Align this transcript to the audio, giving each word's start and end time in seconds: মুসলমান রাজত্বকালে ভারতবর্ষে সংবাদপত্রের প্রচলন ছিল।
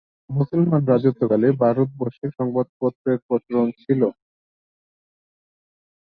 মুসলমান 0.31 0.81
রাজত্বকালে 0.87 1.47
ভারতবর্ষে 1.61 2.27
সংবাদপত্রের 2.37 3.17
প্রচলন 3.27 3.67
ছিল। 3.81 4.01